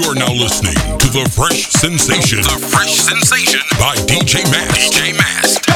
[0.00, 2.40] You are now listening to the fresh sensation.
[2.40, 4.94] The fresh sensation by DJ Mast.
[4.94, 5.66] DJ Mast.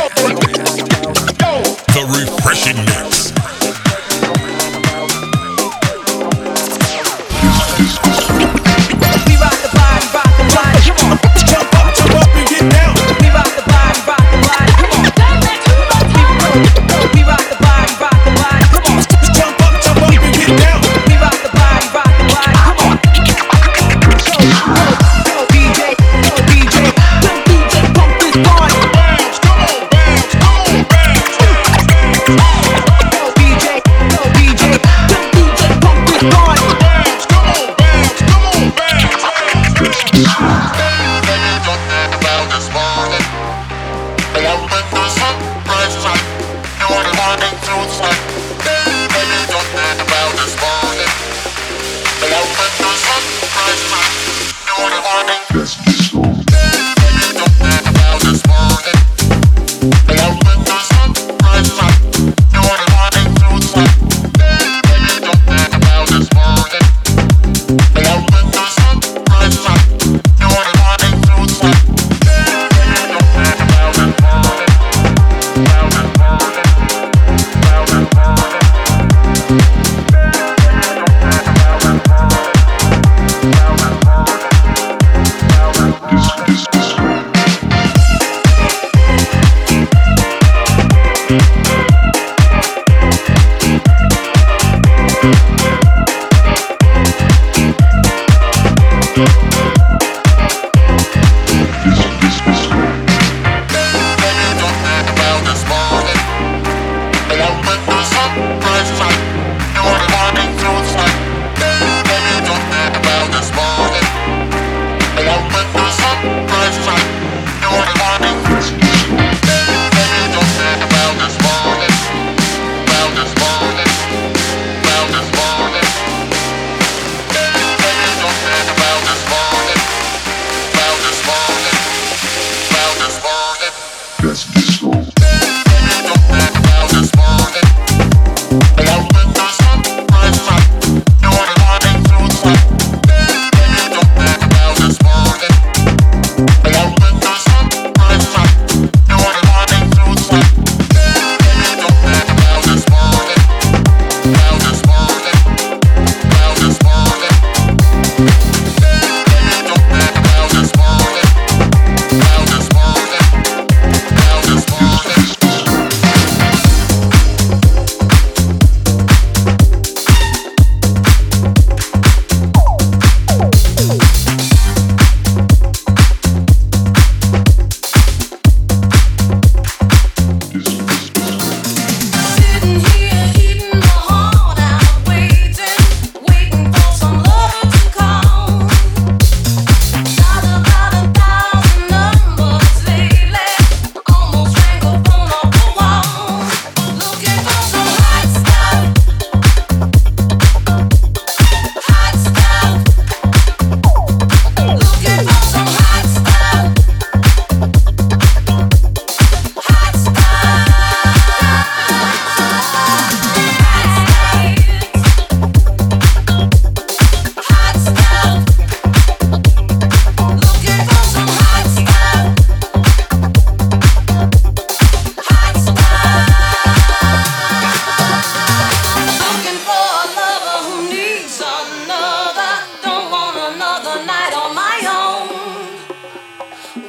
[1.93, 3.54] The refreshing mix.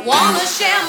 [0.06, 0.85] wanna share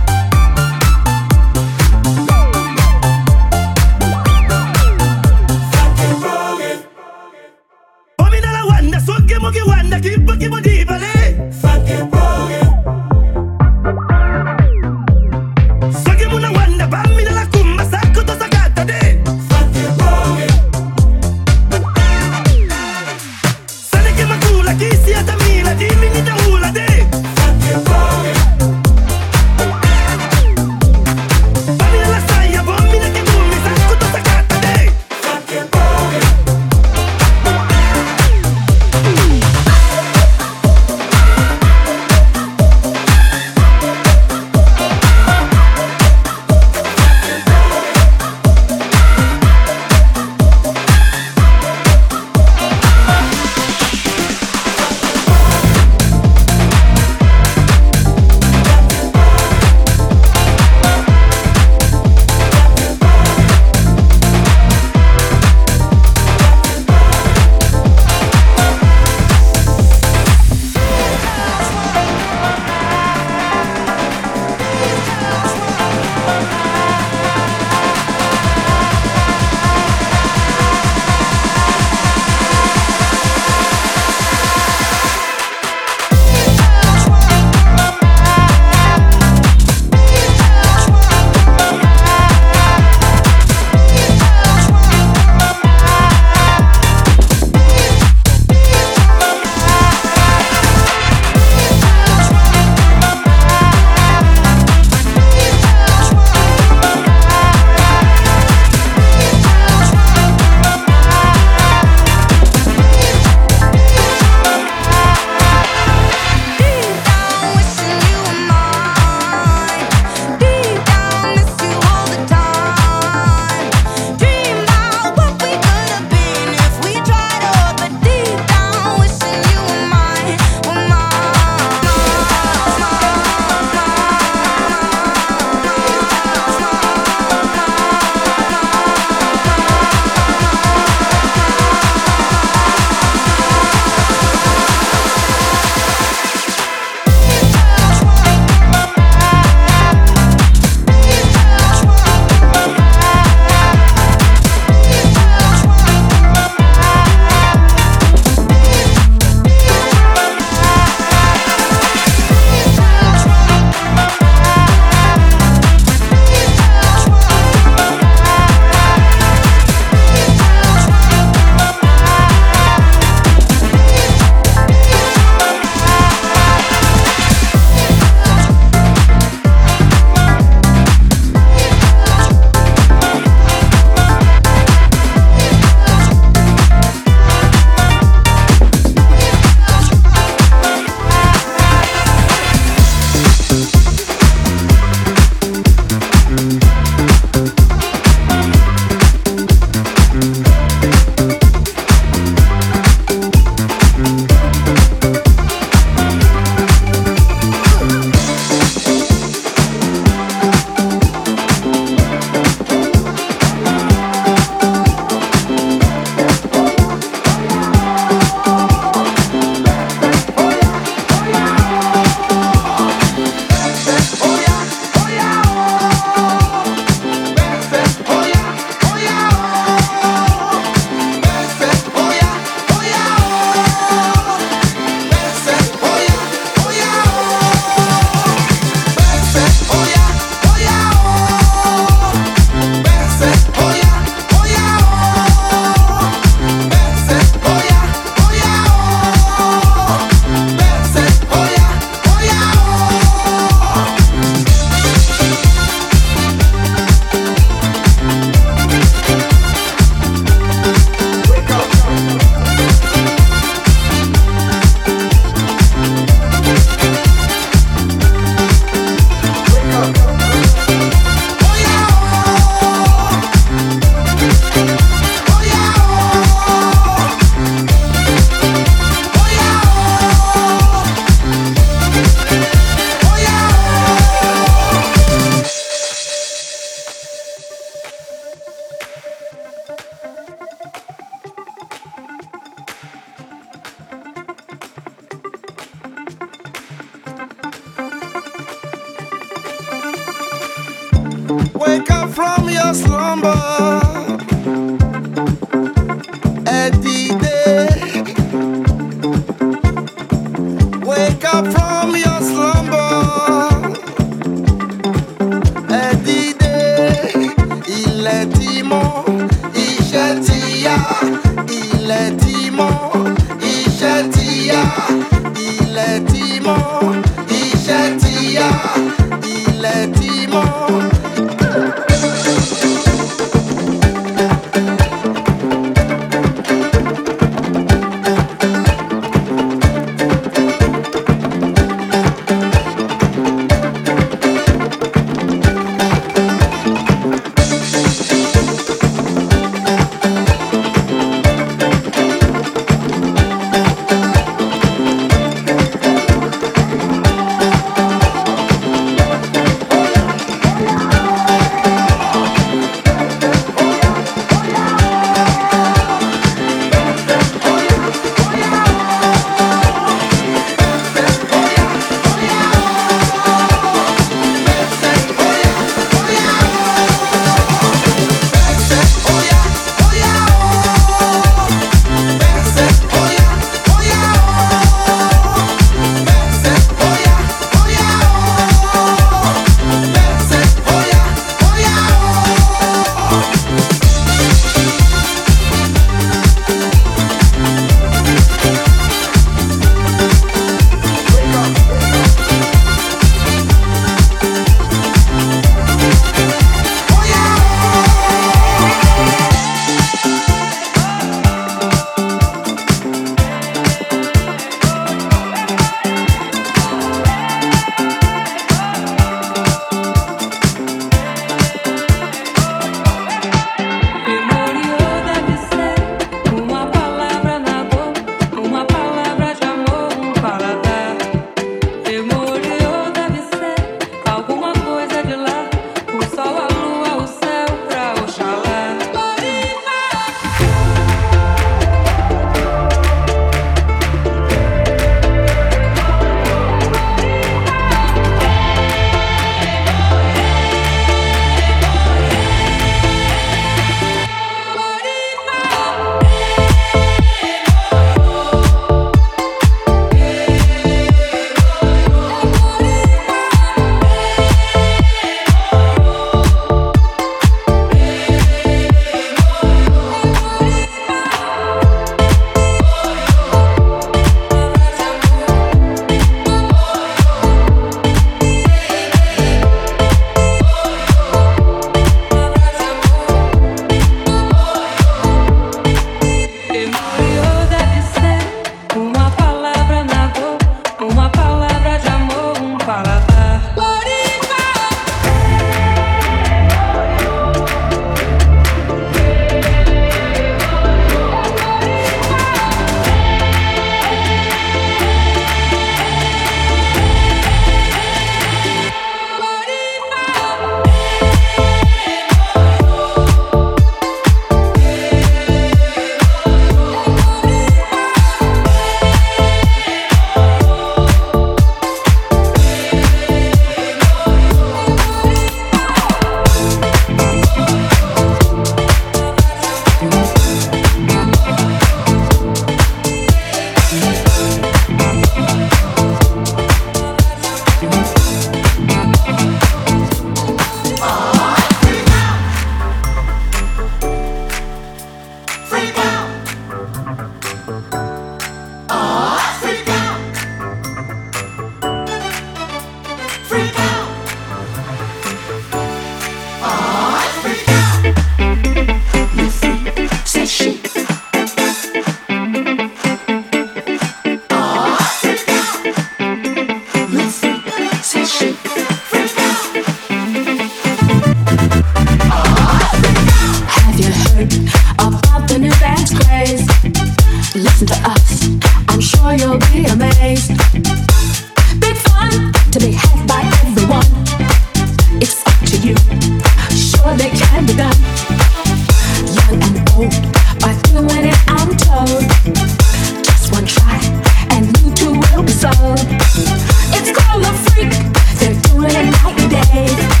[596.13, 597.71] It's called Le Freak.
[598.19, 600.00] They're doing it night and day.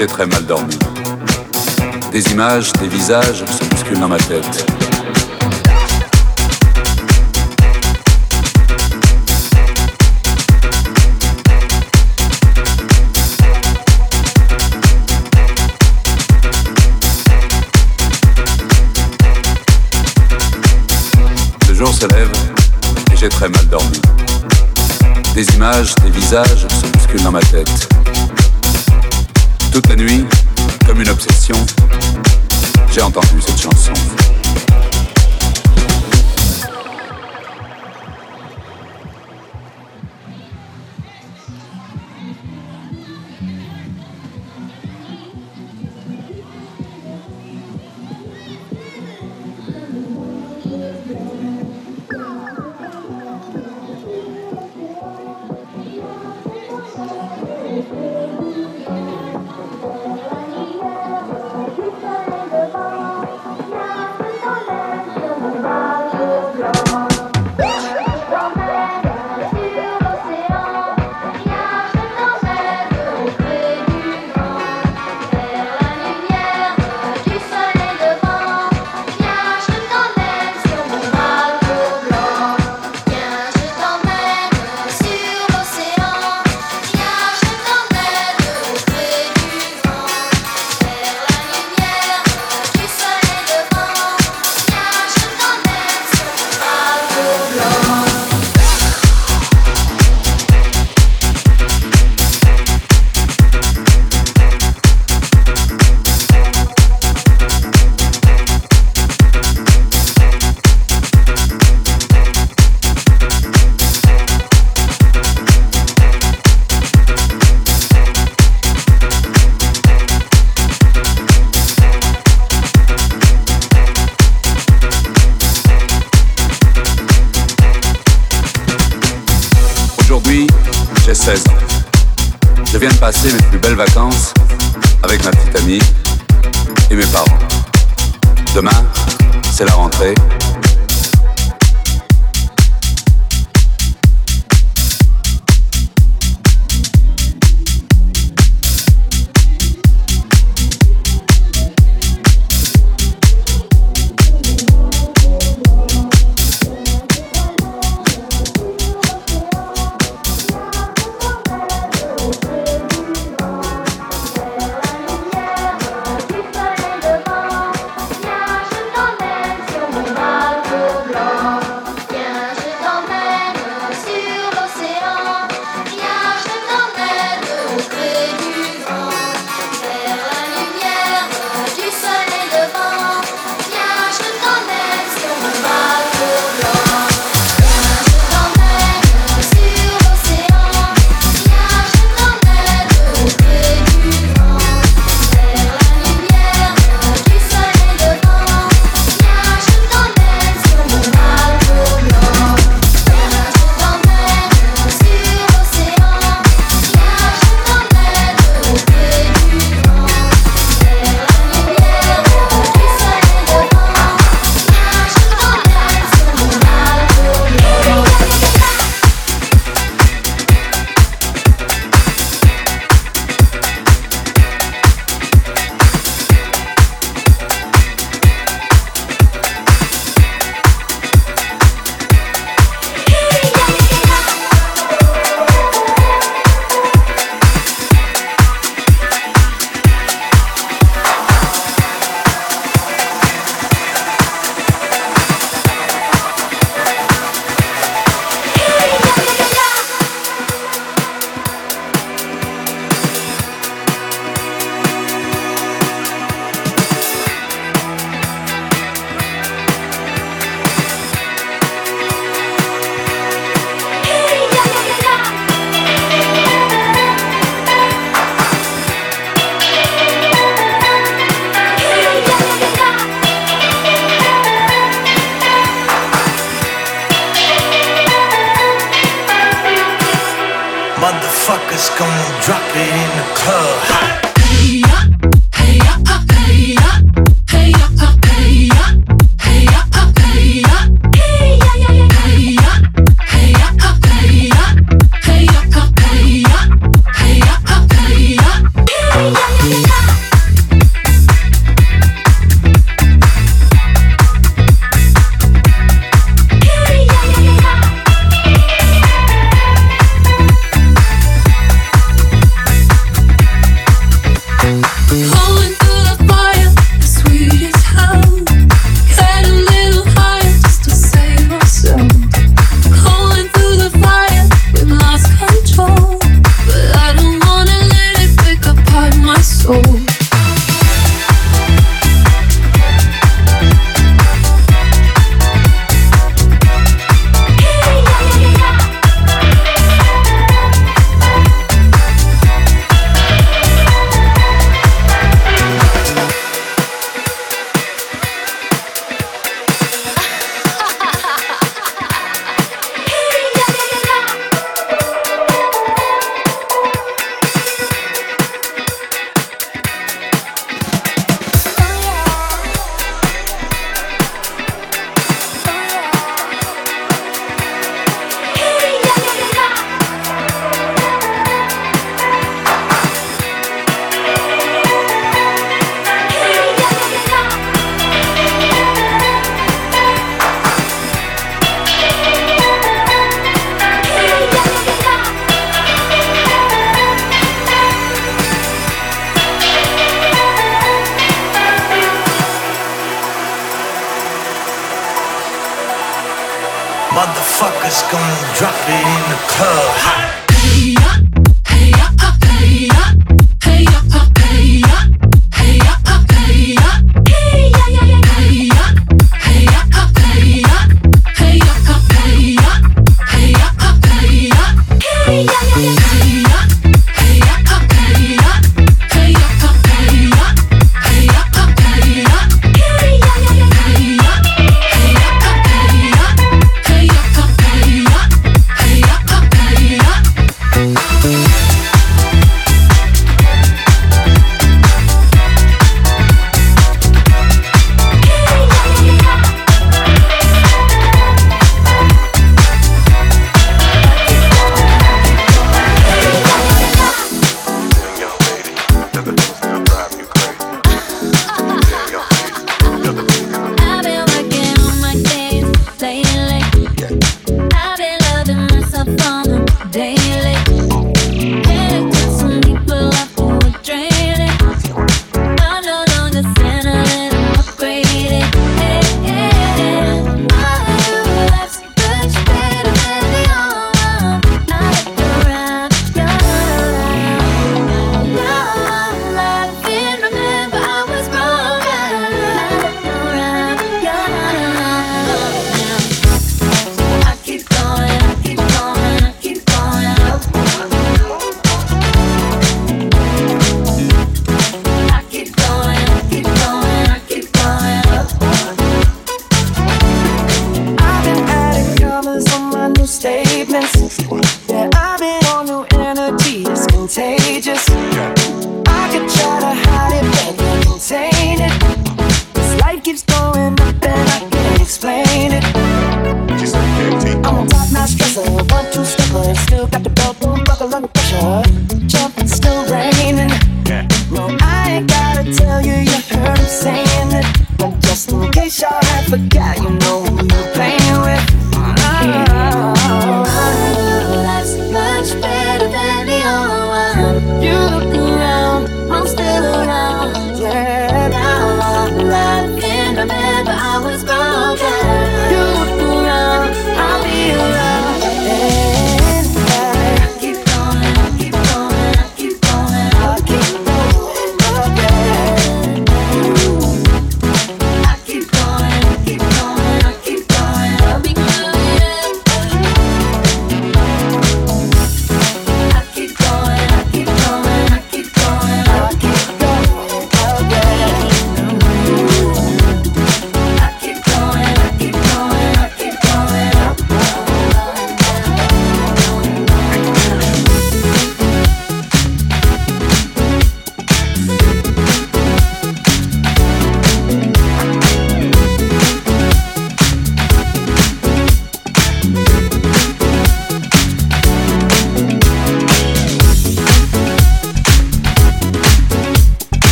[0.00, 0.78] j'ai très mal dormi.
[2.10, 4.66] Des images, des visages se bousculent dans ma tête.
[21.68, 22.32] Le jour se lève
[23.12, 24.00] et j'ai très mal dormi.
[25.34, 27.99] Des images, des visages se bousculent dans ma tête.
[29.72, 30.24] Toute la nuit,
[30.86, 31.54] comme une obsession,
[32.92, 33.92] j'ai entendu cette chanson.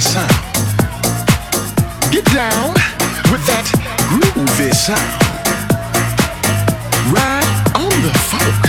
[0.00, 0.30] Funky sound.
[2.12, 2.74] Get down
[3.30, 3.66] with that
[4.08, 5.10] groovy sound.
[7.12, 8.62] Ride on the funk.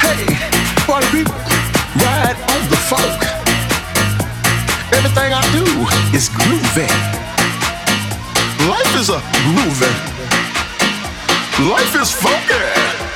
[0.00, 0.24] Hey,
[0.86, 1.34] party people,
[2.04, 3.20] ride on the funk.
[4.92, 5.64] Everything I do
[6.16, 6.88] is groovy.
[8.68, 9.92] Life is a groovy.
[11.68, 13.07] Life is funky.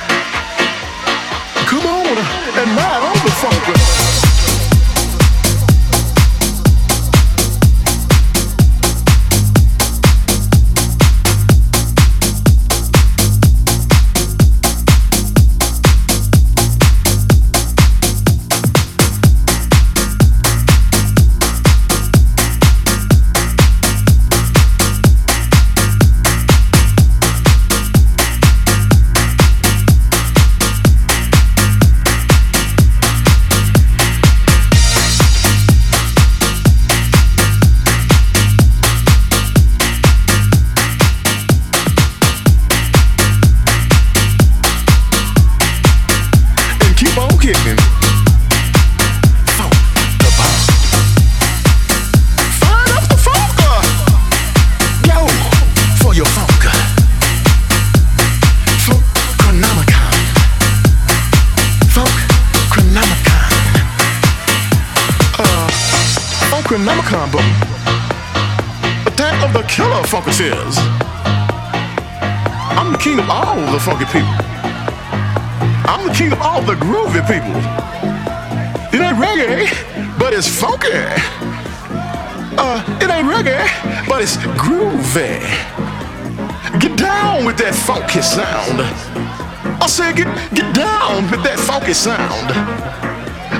[90.23, 92.51] Get get down with that funky sound.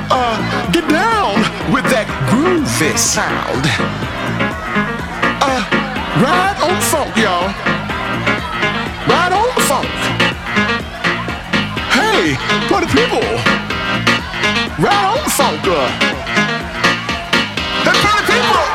[0.09, 0.37] Uh,
[0.71, 1.35] get down
[1.73, 3.63] with that groovy sound.
[5.41, 5.63] Uh,
[6.21, 7.49] ride on funk, y'all.
[9.09, 9.87] Ride on the funk.
[11.91, 12.35] Hey,
[12.69, 13.23] party people,
[14.79, 15.61] ride on the funk.
[15.67, 15.89] uh.
[17.83, 18.72] Hey, party people.